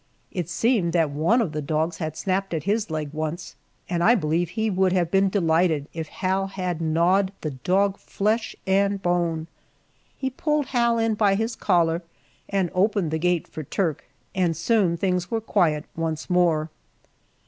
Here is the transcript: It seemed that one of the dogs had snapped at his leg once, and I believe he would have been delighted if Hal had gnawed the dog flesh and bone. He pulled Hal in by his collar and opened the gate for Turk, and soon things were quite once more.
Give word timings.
It 0.31 0.49
seemed 0.49 0.93
that 0.93 1.11
one 1.11 1.43
of 1.43 1.51
the 1.51 1.61
dogs 1.61 1.97
had 1.99 2.17
snapped 2.17 2.55
at 2.55 2.63
his 2.63 2.89
leg 2.89 3.11
once, 3.13 3.55
and 3.87 4.03
I 4.03 4.15
believe 4.15 4.49
he 4.49 4.67
would 4.67 4.93
have 4.93 5.11
been 5.11 5.29
delighted 5.29 5.87
if 5.93 6.07
Hal 6.07 6.47
had 6.47 6.81
gnawed 6.81 7.31
the 7.41 7.51
dog 7.51 7.97
flesh 7.99 8.55
and 8.65 8.99
bone. 8.99 9.45
He 10.17 10.31
pulled 10.31 10.65
Hal 10.73 10.97
in 10.97 11.13
by 11.13 11.35
his 11.35 11.55
collar 11.55 12.01
and 12.49 12.71
opened 12.73 13.11
the 13.11 13.19
gate 13.19 13.47
for 13.47 13.61
Turk, 13.61 14.03
and 14.33 14.57
soon 14.57 14.97
things 14.97 15.29
were 15.29 15.39
quite 15.39 15.85
once 15.95 16.31
more. 16.31 16.71